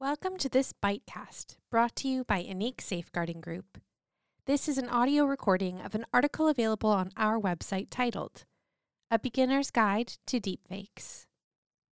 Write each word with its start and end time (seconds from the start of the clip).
Welcome 0.00 0.36
to 0.38 0.48
this 0.48 0.72
Bitecast, 0.72 1.56
brought 1.72 1.96
to 1.96 2.08
you 2.08 2.22
by 2.22 2.44
Ineqe 2.44 2.80
Safeguarding 2.80 3.40
Group. 3.40 3.78
This 4.46 4.68
is 4.68 4.78
an 4.78 4.88
audio 4.88 5.24
recording 5.24 5.80
of 5.80 5.96
an 5.96 6.06
article 6.14 6.46
available 6.46 6.90
on 6.90 7.10
our 7.16 7.36
website 7.36 7.88
titled 7.90 8.44
A 9.10 9.18
Beginner's 9.18 9.72
Guide 9.72 10.12
to 10.28 10.38
Deepfakes. 10.38 11.26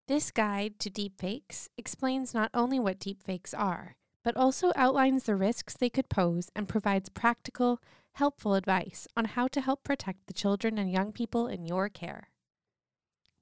This 0.07 0.31
guide 0.31 0.79
to 0.79 0.89
deepfakes 0.89 1.67
explains 1.77 2.33
not 2.33 2.53
only 2.55 2.79
what 2.79 3.01
deepfakes 3.01 3.53
are, 3.59 3.97
but 4.23 4.37
also 4.37 4.71
outlines 4.77 5.25
the 5.25 5.35
risks 5.35 5.75
they 5.75 5.91
could 5.91 6.09
pose 6.09 6.49
and 6.55 6.69
provides 6.69 7.09
practical, 7.09 7.81
helpful 8.13 8.55
advice 8.55 9.09
on 9.17 9.25
how 9.25 9.49
to 9.49 9.61
help 9.61 9.83
protect 9.83 10.29
the 10.29 10.33
children 10.33 10.79
and 10.79 10.93
young 10.93 11.11
people 11.11 11.49
in 11.49 11.67
your 11.67 11.89
care. 11.89 12.29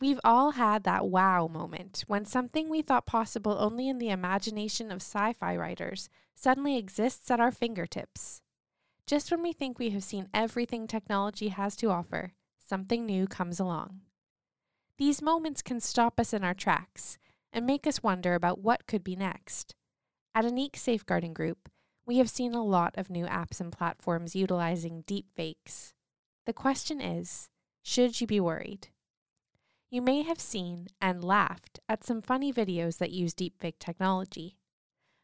We've 0.04 0.20
all 0.22 0.50
had 0.50 0.84
that 0.84 1.06
wow 1.06 1.48
moment 1.50 2.04
when 2.08 2.26
something 2.26 2.68
we 2.68 2.82
thought 2.82 3.06
possible 3.06 3.56
only 3.58 3.88
in 3.88 3.96
the 3.96 4.10
imagination 4.10 4.92
of 4.92 4.96
sci 4.96 5.32
fi 5.32 5.56
writers 5.56 6.10
suddenly 6.34 6.76
exists 6.76 7.30
at 7.30 7.40
our 7.40 7.50
fingertips. 7.50 8.42
Just 9.06 9.30
when 9.30 9.40
we 9.40 9.54
think 9.54 9.78
we 9.78 9.88
have 9.88 10.04
seen 10.04 10.28
everything 10.34 10.86
technology 10.86 11.48
has 11.48 11.74
to 11.76 11.90
offer, 11.90 12.34
something 12.58 13.06
new 13.06 13.26
comes 13.26 13.58
along. 13.58 14.02
These 14.98 15.22
moments 15.22 15.62
can 15.62 15.80
stop 15.80 16.20
us 16.20 16.34
in 16.34 16.44
our 16.44 16.52
tracks 16.52 17.16
and 17.50 17.64
make 17.64 17.86
us 17.86 18.02
wonder 18.02 18.34
about 18.34 18.60
what 18.60 18.86
could 18.86 19.04
be 19.04 19.16
next. 19.16 19.74
At 20.34 20.44
Ineqe 20.44 20.76
Safeguarding 20.76 21.32
Group, 21.32 21.70
we 22.04 22.18
have 22.18 22.28
seen 22.28 22.52
a 22.52 22.62
lot 22.62 22.92
of 22.98 23.08
new 23.08 23.24
apps 23.24 23.58
and 23.58 23.72
platforms 23.72 24.36
utilizing 24.36 25.04
deepfakes. 25.04 25.94
The 26.44 26.52
question 26.52 27.00
is 27.00 27.48
should 27.82 28.20
you 28.20 28.26
be 28.26 28.38
worried? 28.38 28.88
You 29.94 30.02
may 30.02 30.22
have 30.22 30.40
seen 30.40 30.88
and 31.00 31.22
laughed 31.22 31.78
at 31.88 32.02
some 32.02 32.20
funny 32.20 32.52
videos 32.52 32.98
that 32.98 33.12
use 33.12 33.32
deepfake 33.32 33.78
technology. 33.78 34.56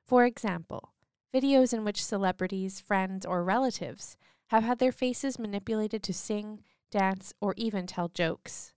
For 0.07 0.25
example, 0.25 0.93
videos 1.35 1.75
in 1.75 1.85
which 1.85 2.05
celebrities, 2.05 2.79
friends, 2.79 3.27
or 3.27 3.43
relatives 3.43 4.17
have 4.51 4.63
had 4.63 4.79
their 4.79 4.93
faces 4.93 5.41
manipulated 5.41 6.05
to 6.05 6.15
sing, 6.15 6.63
dance, 6.93 7.35
or 7.41 7.53
even 7.57 7.89
tell 7.89 8.11
jokes. 8.11 8.73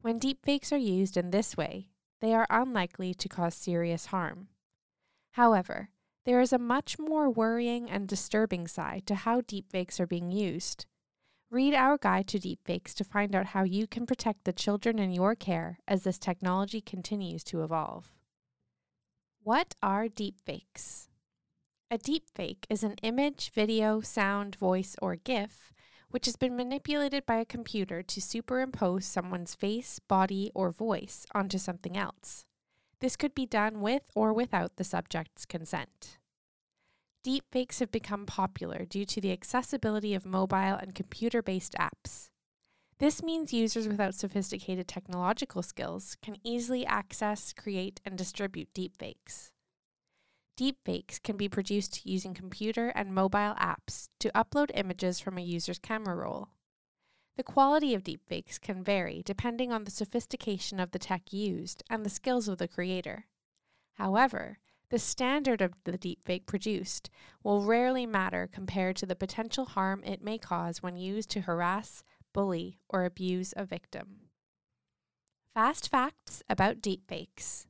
When 0.00 0.18
deepfakes 0.18 0.72
are 0.72 0.76
used 0.76 1.16
in 1.16 1.30
this 1.30 1.56
way, 1.56 1.90
they 2.20 2.34
are 2.34 2.48
unlikely 2.50 3.14
to 3.14 3.28
cause 3.28 3.54
serious 3.54 4.06
harm. 4.06 4.48
However, 5.34 5.90
there 6.24 6.40
is 6.40 6.52
a 6.52 6.58
much 6.58 6.98
more 6.98 7.30
worrying 7.30 7.88
and 7.88 8.08
disturbing 8.08 8.66
side 8.66 9.06
to 9.06 9.14
how 9.14 9.40
deepfakes 9.40 10.00
are 10.00 10.06
being 10.08 10.32
used. 10.32 10.86
Read 11.52 11.74
our 11.74 11.98
guide 11.98 12.28
to 12.28 12.38
deepfakes 12.38 12.94
to 12.94 13.04
find 13.04 13.34
out 13.34 13.48
how 13.48 13.62
you 13.62 13.86
can 13.86 14.06
protect 14.06 14.44
the 14.44 14.54
children 14.54 14.98
in 14.98 15.12
your 15.12 15.34
care 15.34 15.78
as 15.86 16.02
this 16.02 16.18
technology 16.18 16.80
continues 16.80 17.44
to 17.44 17.62
evolve. 17.62 18.10
What 19.42 19.74
are 19.82 20.06
deepfakes? 20.06 21.08
A 21.90 21.98
deepfake 21.98 22.64
is 22.70 22.82
an 22.82 22.94
image, 23.02 23.50
video, 23.54 24.00
sound, 24.00 24.56
voice, 24.56 24.96
or 25.02 25.16
GIF 25.16 25.74
which 26.08 26.26
has 26.26 26.36
been 26.36 26.56
manipulated 26.56 27.26
by 27.26 27.36
a 27.36 27.44
computer 27.44 28.02
to 28.02 28.20
superimpose 28.20 29.04
someone's 29.04 29.54
face, 29.54 29.98
body, 29.98 30.52
or 30.54 30.70
voice 30.70 31.26
onto 31.34 31.58
something 31.58 31.96
else. 31.96 32.44
This 33.00 33.16
could 33.16 33.34
be 33.34 33.46
done 33.46 33.80
with 33.80 34.02
or 34.14 34.32
without 34.32 34.76
the 34.76 34.84
subject's 34.84 35.46
consent. 35.46 36.18
Deepfakes 37.24 37.78
have 37.78 37.92
become 37.92 38.26
popular 38.26 38.84
due 38.84 39.04
to 39.04 39.20
the 39.20 39.30
accessibility 39.30 40.12
of 40.12 40.26
mobile 40.26 40.56
and 40.56 40.94
computer 40.94 41.40
based 41.40 41.74
apps. 41.74 42.30
This 42.98 43.22
means 43.22 43.52
users 43.52 43.86
without 43.86 44.14
sophisticated 44.14 44.88
technological 44.88 45.62
skills 45.62 46.16
can 46.20 46.36
easily 46.42 46.84
access, 46.84 47.52
create, 47.52 48.00
and 48.04 48.18
distribute 48.18 48.74
deepfakes. 48.74 49.50
Deepfakes 50.58 51.22
can 51.22 51.36
be 51.36 51.48
produced 51.48 52.04
using 52.04 52.34
computer 52.34 52.88
and 52.88 53.14
mobile 53.14 53.54
apps 53.54 54.08
to 54.18 54.30
upload 54.30 54.70
images 54.74 55.20
from 55.20 55.38
a 55.38 55.42
user's 55.42 55.78
camera 55.78 56.16
roll. 56.16 56.48
The 57.36 57.42
quality 57.42 57.94
of 57.94 58.04
deepfakes 58.04 58.60
can 58.60 58.82
vary 58.82 59.22
depending 59.24 59.72
on 59.72 59.84
the 59.84 59.90
sophistication 59.90 60.78
of 60.78 60.90
the 60.90 60.98
tech 60.98 61.32
used 61.32 61.82
and 61.88 62.04
the 62.04 62.10
skills 62.10 62.48
of 62.48 62.58
the 62.58 62.68
creator. 62.68 63.26
However, 63.94 64.58
the 64.92 64.98
standard 64.98 65.62
of 65.62 65.72
the 65.84 65.96
deepfake 65.96 66.44
produced 66.44 67.08
will 67.42 67.64
rarely 67.64 68.04
matter 68.04 68.46
compared 68.52 68.94
to 68.94 69.06
the 69.06 69.16
potential 69.16 69.64
harm 69.64 70.04
it 70.04 70.22
may 70.22 70.36
cause 70.36 70.82
when 70.82 70.98
used 70.98 71.30
to 71.30 71.40
harass, 71.40 72.04
bully, 72.34 72.78
or 72.90 73.06
abuse 73.06 73.54
a 73.56 73.64
victim. 73.64 74.28
Fast 75.54 75.88
facts 75.88 76.42
about 76.46 76.82
deepfakes. 76.82 77.64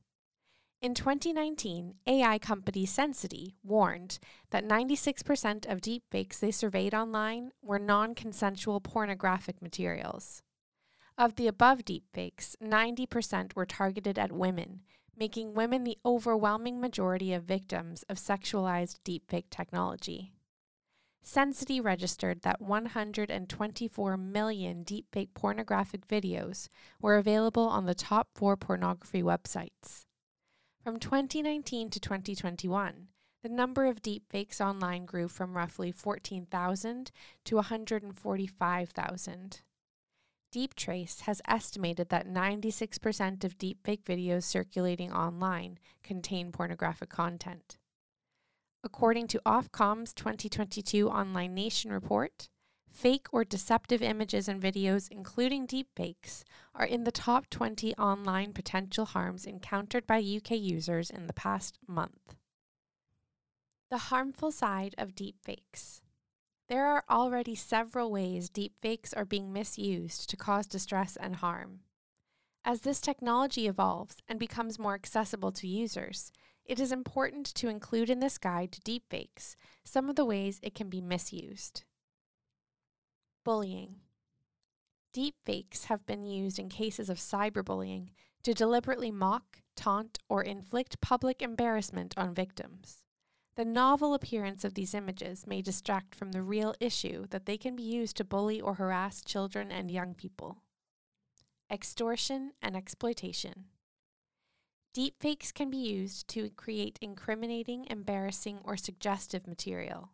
In 0.81 0.93
2019, 0.93 1.95
AI 2.05 2.37
company 2.39 2.85
Sensity 2.85 3.53
warned 3.63 4.19
that 4.49 4.67
96% 4.67 5.65
of 5.71 5.79
deepfakes 5.79 6.39
they 6.41 6.51
surveyed 6.51 6.93
online 6.93 7.51
were 7.61 7.79
non 7.79 8.15
consensual 8.15 8.81
pornographic 8.81 9.61
materials. 9.61 10.43
Of 11.17 11.35
the 11.35 11.47
above 11.47 11.85
deepfakes, 11.85 12.57
90% 12.61 13.55
were 13.55 13.65
targeted 13.65 14.19
at 14.19 14.33
women, 14.33 14.81
making 15.17 15.53
women 15.53 15.83
the 15.83 15.97
overwhelming 16.05 16.81
majority 16.81 17.33
of 17.33 17.43
victims 17.43 18.03
of 18.09 18.17
sexualized 18.17 18.97
deepfake 19.05 19.49
technology. 19.49 20.33
Sensity 21.23 21.81
registered 21.81 22.41
that 22.41 22.61
124 22.61 24.17
million 24.17 24.83
deepfake 24.83 25.29
pornographic 25.33 26.05
videos 26.07 26.67
were 27.01 27.17
available 27.17 27.67
on 27.67 27.85
the 27.85 27.95
top 27.95 28.27
four 28.35 28.57
pornography 28.57 29.23
websites. 29.23 30.05
From 30.83 30.99
2019 30.99 31.89
to 31.91 31.99
2021, 31.99 33.07
the 33.41 33.49
number 33.49 33.85
of 33.85 34.01
deepfakes 34.01 34.59
online 34.59 35.05
grew 35.05 35.29
from 35.29 35.55
roughly 35.55 35.93
14,000 35.93 37.11
to 37.45 37.55
145,000. 37.55 39.61
DeepTrace 40.53 41.21
has 41.21 41.41
estimated 41.47 42.09
that 42.09 42.27
96% 42.27 43.43
of 43.43 43.57
deepfake 43.57 44.03
videos 44.03 44.43
circulating 44.43 45.11
online 45.11 45.79
contain 46.03 46.51
pornographic 46.51 47.09
content. 47.09 47.79
According 48.83 49.27
to 49.29 49.41
Ofcom's 49.47 50.13
2022 50.13 51.09
Online 51.09 51.55
Nation 51.55 51.91
report, 51.91 52.49
fake 52.87 53.25
or 53.31 53.43
deceptive 53.43 54.03
images 54.03 54.47
and 54.47 54.61
videos, 54.61 55.07
including 55.09 55.65
deepfakes, 55.65 56.43
are 56.75 56.85
in 56.85 57.03
the 57.03 57.11
top 57.11 57.49
20 57.49 57.95
online 57.95 58.53
potential 58.53 59.05
harms 59.05 59.47
encountered 59.47 60.05
by 60.05 60.19
UK 60.19 60.51
users 60.51 61.09
in 61.09 61.25
the 61.25 61.33
past 61.33 61.79
month. 61.87 62.35
The 63.89 63.97
harmful 63.97 64.51
side 64.51 64.93
of 64.99 65.15
deepfakes. 65.15 66.02
There 66.69 66.85
are 66.85 67.03
already 67.09 67.55
several 67.55 68.11
ways 68.11 68.49
deepfakes 68.49 69.15
are 69.15 69.25
being 69.25 69.51
misused 69.51 70.29
to 70.29 70.37
cause 70.37 70.65
distress 70.65 71.17
and 71.17 71.35
harm. 71.35 71.81
As 72.65 72.81
this 72.81 73.01
technology 73.01 73.67
evolves 73.67 74.17
and 74.29 74.39
becomes 74.39 74.79
more 74.79 74.93
accessible 74.93 75.51
to 75.51 75.67
users, 75.67 76.31
it 76.65 76.79
is 76.79 76.93
important 76.93 77.45
to 77.55 77.67
include 77.67 78.09
in 78.09 78.19
this 78.19 78.37
guide 78.37 78.71
to 78.71 78.81
deepfakes 78.81 79.55
some 79.83 80.09
of 80.09 80.15
the 80.15 80.23
ways 80.23 80.61
it 80.63 80.73
can 80.73 80.89
be 80.89 81.01
misused. 81.01 81.83
Bullying. 83.43 83.97
Deepfakes 85.13 85.85
have 85.85 86.05
been 86.05 86.25
used 86.25 86.57
in 86.57 86.69
cases 86.69 87.09
of 87.09 87.17
cyberbullying 87.17 88.09
to 88.43 88.53
deliberately 88.53 89.11
mock, 89.11 89.61
taunt, 89.75 90.19
or 90.29 90.41
inflict 90.41 91.01
public 91.01 91.41
embarrassment 91.41 92.13
on 92.17 92.33
victims. 92.33 93.02
The 93.55 93.65
novel 93.65 94.15
appearance 94.15 94.63
of 94.63 94.73
these 94.73 94.95
images 94.95 95.45
may 95.45 95.61
distract 95.61 96.15
from 96.15 96.31
the 96.31 96.41
real 96.41 96.73
issue 96.79 97.27
that 97.29 97.45
they 97.45 97.57
can 97.57 97.75
be 97.75 97.83
used 97.83 98.17
to 98.17 98.23
bully 98.23 98.59
or 98.59 98.75
harass 98.75 99.21
children 99.21 99.71
and 99.71 99.91
young 99.91 100.15
people. 100.15 100.57
Extortion 101.69 102.53
and 102.63 102.75
exploitation. 102.75 103.65
Deepfakes 104.95 105.53
can 105.53 105.69
be 105.69 105.77
used 105.77 106.27
to 106.29 106.49
create 106.51 106.97
incriminating, 106.99 107.85
embarrassing, 107.89 108.59
or 108.63 108.75
suggestive 108.75 109.45
material. 109.45 110.09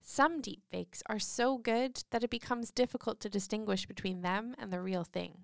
Some 0.00 0.42
deepfakes 0.42 1.00
are 1.06 1.18
so 1.20 1.58
good 1.58 2.02
that 2.10 2.24
it 2.24 2.30
becomes 2.30 2.70
difficult 2.72 3.20
to 3.20 3.28
distinguish 3.28 3.86
between 3.86 4.22
them 4.22 4.54
and 4.58 4.72
the 4.72 4.80
real 4.80 5.04
thing. 5.04 5.38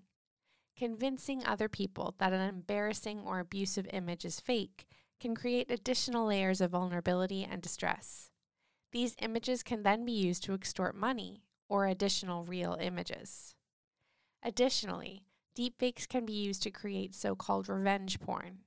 Convincing 0.77 1.45
other 1.45 1.69
people 1.69 2.15
that 2.19 2.33
an 2.33 2.41
embarrassing 2.41 3.21
or 3.21 3.39
abusive 3.39 3.87
image 3.93 4.25
is 4.25 4.41
fake 4.41 4.87
can 5.21 5.35
create 5.35 5.71
additional 5.71 6.27
layers 6.27 6.61
of 6.61 6.71
vulnerability 6.71 7.47
and 7.49 7.61
distress. 7.63 8.31
These 8.93 9.15
images 9.21 9.63
can 9.63 9.83
then 9.83 10.05
be 10.05 10.13
used 10.13 10.43
to 10.45 10.55
extort 10.55 10.97
money 10.97 11.45
or 11.69 11.87
additional 11.87 12.45
real 12.45 12.77
images. 12.81 13.55
Additionally, 14.43 15.27
deepfakes 15.57 16.09
can 16.09 16.25
be 16.25 16.33
used 16.33 16.63
to 16.63 16.71
create 16.71 17.15
so 17.15 17.37
called 17.37 17.69
revenge 17.69 18.19
porn. 18.19 18.61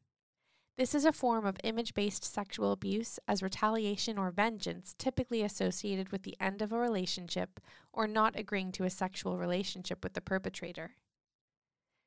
This 0.77 0.95
is 0.95 1.05
a 1.05 1.11
form 1.11 1.45
of 1.45 1.57
image 1.63 1.93
based 1.93 2.23
sexual 2.23 2.71
abuse 2.71 3.19
as 3.27 3.43
retaliation 3.43 4.17
or 4.17 4.31
vengeance 4.31 4.95
typically 4.97 5.43
associated 5.43 6.09
with 6.11 6.23
the 6.23 6.35
end 6.39 6.61
of 6.61 6.71
a 6.71 6.79
relationship 6.79 7.59
or 7.91 8.07
not 8.07 8.37
agreeing 8.37 8.71
to 8.73 8.83
a 8.83 8.89
sexual 8.89 9.37
relationship 9.37 10.03
with 10.03 10.13
the 10.13 10.21
perpetrator. 10.21 10.95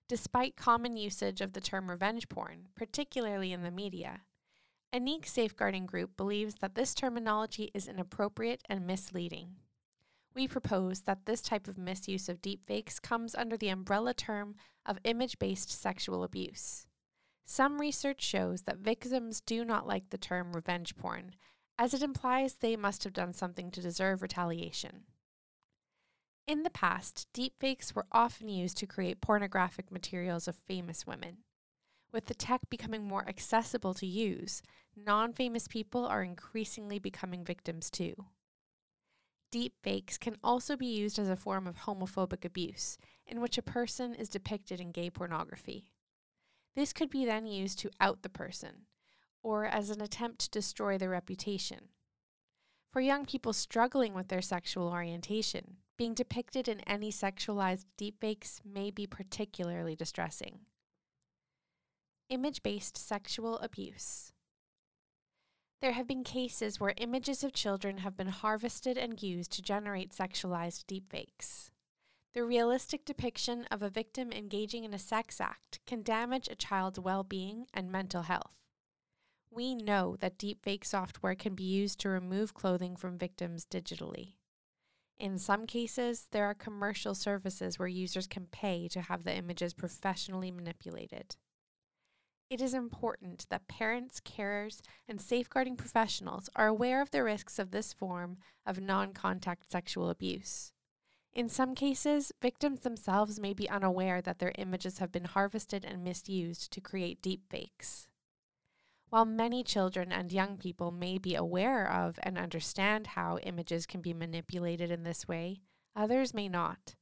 Despite 0.09 0.57
common 0.57 0.97
usage 0.97 1.41
of 1.41 1.53
the 1.53 1.61
term 1.61 1.91
revenge 1.91 2.29
porn, 2.29 2.69
particularly 2.75 3.53
in 3.53 3.63
the 3.63 3.71
media, 3.71 4.23
Ineqe 4.97 5.27
Safeguarding 5.27 5.85
Group 5.85 6.17
believes 6.17 6.55
that 6.61 6.75
this 6.75 6.95
terminology 6.95 7.71
is 7.75 7.87
inappropriate 7.87 8.63
and 8.67 8.87
misleading. 8.87 9.57
We 10.35 10.49
propose 10.49 11.01
that 11.01 11.27
this 11.27 11.43
type 11.43 11.69
of 11.69 11.77
misuse 11.77 12.31
of 12.31 12.41
deepfakes 12.41 13.01
comes 13.01 13.35
under 13.35 13.59
the 13.59 13.69
umbrella 13.69 14.15
term 14.15 14.55
of 14.87 14.99
image 15.05 15.39
based 15.39 15.71
sexual 15.71 16.25
abuse. 16.25 16.87
Some 17.45 17.79
research 17.79 18.23
shows 18.23 18.63
that 18.63 18.79
victims 18.79 19.43
do 19.43 19.67
not 19.67 19.87
like 19.87 20.09
the 20.09 20.17
term 20.17 20.55
revenge 20.55 20.97
porn, 20.97 21.33
as 21.79 21.93
it 21.93 22.03
implies 22.03 22.55
they 22.55 22.75
must 22.75 23.05
have 23.05 23.13
done 23.13 23.35
something 23.35 23.71
to 23.73 23.83
deserve 23.83 24.23
retaliation. 24.23 25.03
In 26.47 26.63
the 26.63 26.71
past, 26.71 27.29
deepfakes 27.35 27.95
were 27.95 28.07
often 28.13 28.49
used 28.49 28.79
to 28.79 28.87
create 28.87 29.21
pornographic 29.21 29.93
materials 29.93 30.49
of 30.49 30.57
famous 30.57 31.07
women. 31.07 31.45
With 32.17 32.25
the 32.25 32.35
tech 32.35 32.71
becoming 32.71 33.07
more 33.07 33.29
accessible 33.29 33.93
to 33.93 34.07
use, 34.07 34.63
non 34.97 35.35
famous 35.35 35.69
people 35.69 36.07
are 36.07 36.23
increasingly 36.23 36.99
becoming 36.99 37.45
victims 37.45 37.91
too. 37.91 38.15
Deep 39.51 39.75
fakes 39.83 40.17
can 40.17 40.39
also 40.43 40.79
be 40.79 40.87
used 40.87 41.19
as 41.19 41.29
a 41.29 41.37
form 41.37 41.67
of 41.67 41.81
homophobic 41.81 42.47
abuse, 42.47 42.97
in 43.27 43.43
which 43.43 43.59
a 43.59 43.63
person 43.63 44.15
is 44.15 44.31
depicted 44.31 44.81
in 44.81 44.93
gay 44.93 45.11
pornography. 45.11 45.93
This 46.75 46.95
could 46.95 47.11
be 47.11 47.27
then 47.27 47.47
used 47.47 47.79
to 47.81 47.91
out 48.01 48.23
the 48.23 48.31
person, 48.31 48.87
or 49.43 49.67
as 49.67 49.91
an 49.91 50.01
attempt 50.01 50.39
to 50.39 50.51
destroy 50.51 50.97
their 50.97 51.11
reputation. 51.11 51.91
For 52.91 53.03
young 53.03 53.27
people 53.27 53.53
struggling 53.53 54.15
with 54.15 54.29
their 54.29 54.41
sexual 54.41 54.89
orientation, 54.89 55.77
being 55.99 56.15
depicted 56.15 56.67
in 56.67 56.81
any 56.87 57.13
sexualized 57.13 57.85
deepfakes 57.99 58.65
may 58.65 58.91
be 58.91 59.07
particularly 59.07 59.95
distressing. 59.95 60.61
Image 62.29 62.65
based 62.65 62.99
sexual 62.99 63.57
abuse. 63.59 64.33
There 65.81 65.93
have 65.93 66.09
been 66.09 66.25
cases 66.25 66.81
where 66.81 66.93
images 66.97 67.45
of 67.45 67.53
children 67.53 67.99
have 67.99 68.17
been 68.17 68.27
harvested 68.27 68.99
and 68.99 69.23
used 69.23 69.53
to 69.53 69.63
generate 69.63 70.11
sexualized 70.11 70.87
deepfakes. 70.87 71.71
The 72.35 72.43
realistic 72.43 73.05
depiction 73.05 73.65
of 73.71 73.81
a 73.81 73.89
victim 73.89 74.33
engaging 74.33 74.83
in 74.83 74.93
a 74.93 74.99
sex 74.99 75.41
act 75.41 75.79
can 75.87 76.03
damage 76.03 76.49
a 76.49 76.57
child's 76.57 76.99
well 76.99 77.23
being 77.23 77.69
and 77.73 77.93
mental 77.93 78.23
health. 78.23 78.57
We 79.49 79.77
know 79.77 80.17
that 80.19 80.37
deepfake 80.37 80.85
software 80.85 81.37
can 81.37 81.55
be 81.55 81.63
used 81.63 82.01
to 82.01 82.09
remove 82.09 82.55
clothing 82.55 82.97
from 82.97 83.19
victims 83.19 83.65
digitally. 83.65 84.35
In 85.17 85.39
some 85.39 85.65
cases, 85.65 86.27
there 86.33 86.47
are 86.47 86.55
commercial 86.55 87.15
services 87.15 87.79
where 87.79 87.87
users 87.87 88.27
can 88.27 88.47
pay 88.47 88.89
to 88.89 89.03
have 89.03 89.23
the 89.23 89.35
images 89.35 89.75
professionally 89.75 90.51
manipulated. 90.51 91.37
It 92.49 92.61
is 92.61 92.75
important 92.75 93.47
that 93.49 93.67
parents, 93.67 94.21
carers, 94.21 94.81
and 95.09 95.21
safeguarding 95.21 95.77
professionals 95.77 96.49
are 96.55 96.69
aware 96.69 97.03
of 97.03 97.11
the 97.11 97.25
risks 97.25 97.59
of 97.59 97.73
this 97.73 97.93
form 97.93 98.39
of 98.65 98.81
non 98.81 99.13
contact 99.13 99.71
sexual 99.71 100.11
abuse. 100.11 100.73
In 101.33 101.49
some 101.49 101.75
cases, 101.75 102.33
victims 102.41 102.81
themselves 102.81 103.41
may 103.41 103.53
be 103.53 103.69
unaware 103.69 104.23
that 104.23 104.39
their 104.39 104.53
images 104.57 104.99
have 104.99 105.11
been 105.11 105.25
harvested 105.25 105.85
and 105.85 106.05
misused 106.05 106.73
to 106.73 106.81
create 106.81 107.21
deepfakes. 107.21 108.07
While 109.11 109.25
many 109.25 109.63
children 109.63 110.13
and 110.13 110.33
young 110.33 110.57
people 110.57 110.91
may 110.91 111.19
be 111.19 111.35
aware 111.35 111.91
of 111.91 112.19
and 112.23 112.39
understand 112.39 113.09
how 113.09 113.39
images 113.39 113.87
can 113.87 114.01
be 114.01 114.15
manipulated 114.15 114.91
in 114.91 115.03
this 115.03 115.29
way, 115.29 115.61
others 115.95 116.33
may 116.33 116.49
not. 116.49 116.95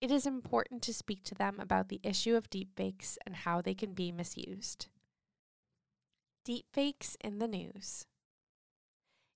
It 0.00 0.12
is 0.12 0.26
important 0.26 0.82
to 0.82 0.94
speak 0.94 1.24
to 1.24 1.34
them 1.34 1.58
about 1.58 1.88
the 1.88 2.00
issue 2.04 2.36
of 2.36 2.50
deepfakes 2.50 3.16
and 3.26 3.34
how 3.34 3.60
they 3.60 3.74
can 3.74 3.94
be 3.94 4.12
misused. 4.12 4.86
Deepfakes 6.46 7.16
in 7.20 7.38
the 7.38 7.48
news. 7.48 8.06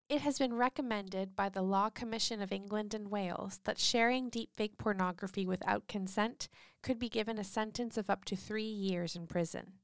It 0.08 0.20
has 0.20 0.38
been 0.38 0.54
recommended 0.54 1.34
by 1.34 1.48
the 1.48 1.62
Law 1.62 1.90
Commission 1.90 2.40
of 2.40 2.52
England 2.52 2.94
and 2.94 3.10
Wales 3.10 3.60
that 3.64 3.78
sharing 3.78 4.30
deepfake 4.30 4.78
pornography 4.78 5.46
without 5.46 5.88
consent 5.88 6.48
could 6.82 6.98
be 6.98 7.08
given 7.08 7.38
a 7.38 7.44
sentence 7.44 7.96
of 7.96 8.08
up 8.08 8.24
to 8.26 8.36
three 8.36 8.62
years 8.62 9.16
in 9.16 9.26
prison. 9.26 9.78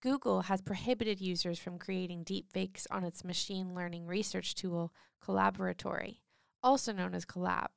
Google 0.00 0.42
has 0.42 0.60
prohibited 0.60 1.20
users 1.20 1.58
from 1.58 1.78
creating 1.78 2.24
deepfakes 2.24 2.86
on 2.90 3.02
its 3.02 3.24
machine 3.24 3.74
learning 3.74 4.06
research 4.06 4.54
tool, 4.54 4.92
Colaboratory, 5.20 6.18
also 6.62 6.92
known 6.92 7.14
as 7.14 7.24
Colab. 7.24 7.70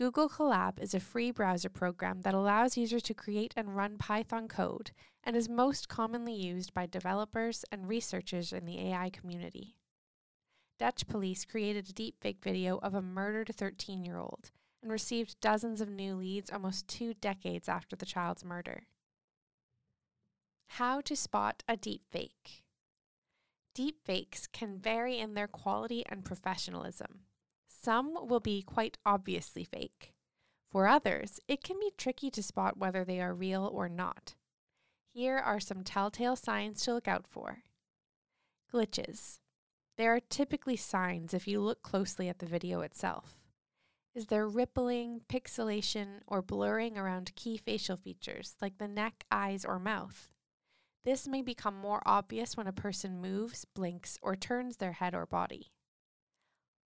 Google 0.00 0.30
Colab 0.30 0.80
is 0.80 0.94
a 0.94 0.98
free 0.98 1.30
browser 1.30 1.68
program 1.68 2.22
that 2.22 2.32
allows 2.32 2.78
users 2.78 3.02
to 3.02 3.12
create 3.12 3.52
and 3.54 3.76
run 3.76 3.98
Python 3.98 4.48
code 4.48 4.92
and 5.22 5.36
is 5.36 5.46
most 5.46 5.90
commonly 5.90 6.32
used 6.32 6.72
by 6.72 6.86
developers 6.86 7.66
and 7.70 7.86
researchers 7.86 8.50
in 8.50 8.64
the 8.64 8.78
AI 8.78 9.10
community. 9.10 9.76
Dutch 10.78 11.06
police 11.06 11.44
created 11.44 11.86
a 11.86 11.92
deepfake 11.92 12.42
video 12.42 12.78
of 12.78 12.94
a 12.94 13.02
murdered 13.02 13.54
13 13.54 14.02
year 14.02 14.16
old 14.16 14.50
and 14.82 14.90
received 14.90 15.38
dozens 15.42 15.82
of 15.82 15.90
new 15.90 16.14
leads 16.14 16.50
almost 16.50 16.88
two 16.88 17.12
decades 17.12 17.68
after 17.68 17.94
the 17.94 18.06
child's 18.06 18.42
murder. 18.42 18.84
How 20.68 21.02
to 21.02 21.14
spot 21.14 21.62
a 21.68 21.76
deepfake. 21.76 22.62
Deepfakes 23.76 24.50
can 24.50 24.78
vary 24.78 25.18
in 25.18 25.34
their 25.34 25.46
quality 25.46 26.06
and 26.08 26.24
professionalism. 26.24 27.26
Some 27.82 28.28
will 28.28 28.40
be 28.40 28.60
quite 28.60 28.98
obviously 29.06 29.64
fake. 29.64 30.12
For 30.70 30.86
others, 30.86 31.40
it 31.48 31.64
can 31.64 31.80
be 31.80 31.90
tricky 31.96 32.30
to 32.30 32.42
spot 32.42 32.76
whether 32.76 33.04
they 33.04 33.22
are 33.22 33.34
real 33.34 33.64
or 33.72 33.88
not. 33.88 34.34
Here 35.14 35.38
are 35.38 35.58
some 35.58 35.82
telltale 35.82 36.36
signs 36.36 36.82
to 36.82 36.92
look 36.92 37.08
out 37.08 37.26
for. 37.26 37.62
Glitches. 38.70 39.38
There 39.96 40.14
are 40.14 40.20
typically 40.20 40.76
signs 40.76 41.32
if 41.32 41.48
you 41.48 41.60
look 41.60 41.82
closely 41.82 42.28
at 42.28 42.38
the 42.38 42.46
video 42.46 42.82
itself. 42.82 43.38
Is 44.14 44.26
there 44.26 44.46
rippling, 44.46 45.22
pixelation, 45.28 46.20
or 46.26 46.42
blurring 46.42 46.98
around 46.98 47.34
key 47.34 47.56
facial 47.56 47.96
features 47.96 48.56
like 48.60 48.76
the 48.76 48.88
neck, 48.88 49.24
eyes, 49.30 49.64
or 49.64 49.78
mouth? 49.78 50.30
This 51.04 51.26
may 51.26 51.40
become 51.40 51.76
more 51.76 52.02
obvious 52.04 52.58
when 52.58 52.66
a 52.66 52.72
person 52.72 53.22
moves, 53.22 53.64
blinks, 53.64 54.18
or 54.20 54.36
turns 54.36 54.76
their 54.76 54.92
head 54.92 55.14
or 55.14 55.24
body. 55.24 55.72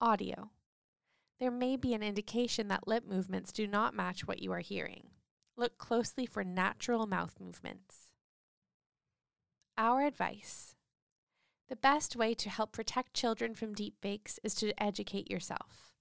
Audio 0.00 0.50
there 1.44 1.50
may 1.50 1.76
be 1.76 1.93
an 1.93 2.02
indication 2.02 2.69
that 2.69 2.88
lip 2.88 3.05
movements 3.06 3.52
do 3.52 3.67
not 3.67 3.93
match 3.93 4.26
what 4.26 4.41
you 4.41 4.50
are 4.50 4.61
hearing. 4.61 5.08
Look 5.58 5.76
closely 5.76 6.25
for 6.25 6.43
natural 6.43 7.06
mouth 7.06 7.35
movements. 7.38 8.12
Our 9.76 10.06
advice 10.06 10.74
The 11.69 11.77
best 11.77 12.17
way 12.17 12.32
to 12.32 12.48
help 12.48 12.72
protect 12.72 13.13
children 13.13 13.55
from 13.55 13.74
deepfakes 13.74 14.39
is 14.43 14.55
to 14.55 14.72
educate 14.82 15.31
yourself. 15.31 15.93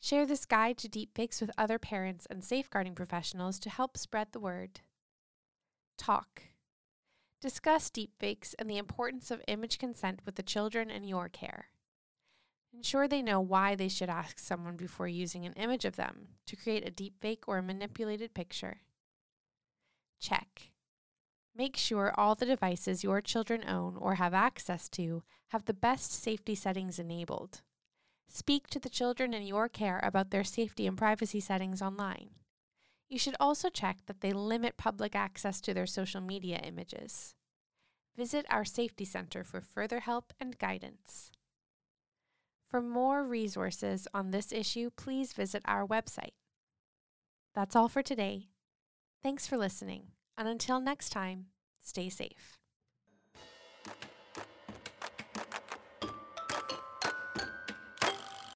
Share 0.00 0.24
this 0.24 0.46
guide 0.46 0.78
to 0.78 0.88
deepfakes 0.88 1.42
with 1.42 1.50
other 1.58 1.78
parents 1.78 2.26
and 2.30 2.42
safeguarding 2.42 2.94
professionals 2.94 3.58
to 3.58 3.68
help 3.68 3.98
spread 3.98 4.28
the 4.32 4.40
word. 4.40 4.80
Talk. 5.98 6.44
Discuss 7.42 7.90
deepfakes 7.90 8.54
and 8.58 8.70
the 8.70 8.78
importance 8.78 9.30
of 9.30 9.42
image 9.46 9.76
consent 9.76 10.20
with 10.24 10.36
the 10.36 10.42
children 10.42 10.90
in 10.90 11.04
your 11.04 11.28
care. 11.28 11.66
Ensure 12.72 13.08
they 13.08 13.22
know 13.22 13.40
why 13.40 13.74
they 13.74 13.88
should 13.88 14.08
ask 14.08 14.38
someone 14.38 14.76
before 14.76 15.08
using 15.08 15.44
an 15.44 15.52
image 15.54 15.84
of 15.84 15.96
them 15.96 16.28
to 16.46 16.56
create 16.56 16.86
a 16.86 16.92
deepfake 16.92 17.44
or 17.46 17.58
a 17.58 17.62
manipulated 17.62 18.32
picture. 18.32 18.80
Check. 20.20 20.70
Make 21.54 21.76
sure 21.76 22.14
all 22.16 22.34
the 22.34 22.46
devices 22.46 23.02
your 23.02 23.20
children 23.20 23.64
own 23.68 23.96
or 23.96 24.14
have 24.14 24.34
access 24.34 24.88
to 24.90 25.24
have 25.48 25.64
the 25.64 25.74
best 25.74 26.12
safety 26.12 26.54
settings 26.54 26.98
enabled. 26.98 27.62
Speak 28.28 28.68
to 28.68 28.78
the 28.78 28.88
children 28.88 29.34
in 29.34 29.42
your 29.42 29.68
care 29.68 30.00
about 30.04 30.30
their 30.30 30.44
safety 30.44 30.86
and 30.86 30.96
privacy 30.96 31.40
settings 31.40 31.82
online. 31.82 32.30
You 33.08 33.18
should 33.18 33.34
also 33.40 33.68
check 33.68 33.98
that 34.06 34.20
they 34.20 34.32
limit 34.32 34.76
public 34.76 35.16
access 35.16 35.60
to 35.62 35.74
their 35.74 35.86
social 35.86 36.20
media 36.20 36.58
images. 36.58 37.34
Visit 38.16 38.46
our 38.48 38.64
Safety 38.64 39.04
Center 39.04 39.42
for 39.42 39.60
further 39.60 40.00
help 40.00 40.32
and 40.38 40.56
guidance. 40.56 41.32
For 42.70 42.80
more 42.80 43.24
resources 43.24 44.06
on 44.14 44.30
this 44.30 44.52
issue, 44.52 44.90
please 44.96 45.32
visit 45.32 45.62
our 45.64 45.84
website. 45.84 46.34
That's 47.52 47.74
all 47.74 47.88
for 47.88 48.02
today. 48.02 48.46
Thanks 49.24 49.46
for 49.46 49.56
listening, 49.56 50.12
and 50.38 50.46
until 50.46 50.80
next 50.80 51.10
time, 51.10 51.46
stay 51.80 52.08
safe. 52.08 52.58